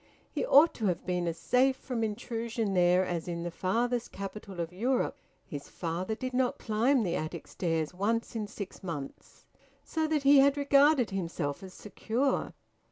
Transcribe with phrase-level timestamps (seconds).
[0.31, 4.59] He ought to have been as safe from intrusion there as in the farthest capital
[4.59, 5.15] of Europe.
[5.45, 9.45] His father did not climb the attic stairs once in six months.
[9.83, 12.53] So that he had regarded himself as secure.